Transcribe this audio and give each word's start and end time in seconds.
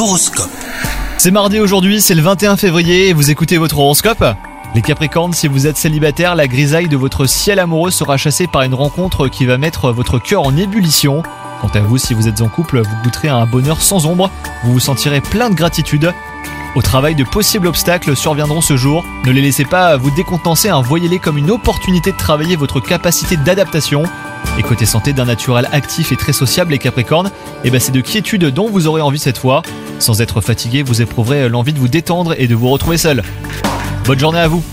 L'horoscope. 0.00 0.48
C'est 1.18 1.30
mardi 1.30 1.60
aujourd'hui, 1.60 2.00
c'est 2.00 2.14
le 2.14 2.22
21 2.22 2.56
février 2.56 3.10
et 3.10 3.12
vous 3.12 3.30
écoutez 3.30 3.58
votre 3.58 3.78
horoscope 3.78 4.24
Les 4.74 4.80
Capricornes, 4.80 5.34
si 5.34 5.46
vous 5.46 5.66
êtes 5.66 5.76
célibataire, 5.76 6.34
la 6.36 6.48
grisaille 6.48 6.88
de 6.88 6.96
votre 6.96 7.26
ciel 7.26 7.58
amoureux 7.58 7.90
sera 7.90 8.16
chassée 8.16 8.46
par 8.46 8.62
une 8.62 8.72
rencontre 8.72 9.28
qui 9.28 9.44
va 9.44 9.58
mettre 9.58 9.92
votre 9.92 10.18
cœur 10.18 10.46
en 10.46 10.56
ébullition. 10.56 11.22
Quant 11.60 11.68
à 11.74 11.80
vous, 11.80 11.98
si 11.98 12.14
vous 12.14 12.28
êtes 12.28 12.40
en 12.40 12.48
couple, 12.48 12.80
vous 12.80 12.96
goûterez 13.04 13.28
à 13.28 13.36
un 13.36 13.44
bonheur 13.44 13.82
sans 13.82 14.06
ombre, 14.06 14.30
vous 14.64 14.72
vous 14.72 14.80
sentirez 14.80 15.20
plein 15.20 15.50
de 15.50 15.54
gratitude. 15.54 16.14
Au 16.76 16.80
travail, 16.80 17.14
de 17.14 17.24
possibles 17.24 17.66
obstacles 17.66 18.16
surviendront 18.16 18.62
ce 18.62 18.78
jour. 18.78 19.04
Ne 19.26 19.32
les 19.32 19.42
laissez 19.42 19.66
pas 19.66 19.98
vous 19.98 20.10
décontenancer, 20.12 20.70
hein. 20.70 20.80
voyez-les 20.80 21.18
comme 21.18 21.36
une 21.36 21.50
opportunité 21.50 22.12
de 22.12 22.16
travailler 22.16 22.56
votre 22.56 22.80
capacité 22.80 23.36
d'adaptation. 23.36 24.04
Et 24.58 24.62
côté 24.62 24.86
santé, 24.86 25.12
d'un 25.12 25.26
naturel 25.26 25.68
actif 25.72 26.10
et 26.10 26.16
très 26.16 26.32
sociable, 26.32 26.70
les 26.72 26.78
Capricornes, 26.78 27.30
eh 27.64 27.70
ben 27.70 27.78
c'est 27.78 27.92
de 27.92 28.00
quiétude 28.00 28.46
dont 28.46 28.70
vous 28.70 28.86
aurez 28.86 29.02
envie 29.02 29.18
cette 29.18 29.36
fois. 29.36 29.62
Sans 30.00 30.22
être 30.22 30.40
fatigué, 30.40 30.82
vous 30.82 31.02
éprouverez 31.02 31.48
l'envie 31.50 31.74
de 31.74 31.78
vous 31.78 31.88
détendre 31.88 32.34
et 32.38 32.48
de 32.48 32.54
vous 32.54 32.70
retrouver 32.70 32.96
seul. 32.96 33.22
Bonne 34.06 34.18
journée 34.18 34.40
à 34.40 34.48
vous 34.48 34.64